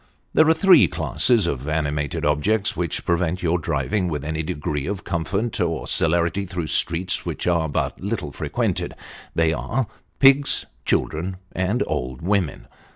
[0.33, 5.03] There are three classes of animated objects which prevent your driving with any degree of
[5.03, 8.95] comfort or celerity through streets which are but little frequented
[9.35, 9.85] they are
[10.17, 12.65] pigs, children, and old women.